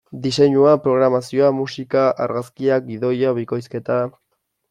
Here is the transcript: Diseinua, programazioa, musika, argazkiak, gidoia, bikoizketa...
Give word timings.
Diseinua, 0.21 0.69
programazioa, 0.85 1.51
musika, 1.57 2.07
argazkiak, 2.25 2.87
gidoia, 2.89 3.37
bikoizketa... 3.43 4.01